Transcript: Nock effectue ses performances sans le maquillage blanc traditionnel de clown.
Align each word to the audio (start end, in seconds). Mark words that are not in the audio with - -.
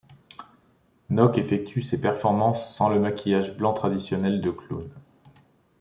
Nock 1.11 1.37
effectue 1.37 1.83
ses 1.83 2.01
performances 2.01 2.73
sans 2.75 2.89
le 2.89 2.99
maquillage 2.99 3.55
blanc 3.55 3.71
traditionnel 3.73 4.41
de 4.41 4.49
clown. 4.49 4.89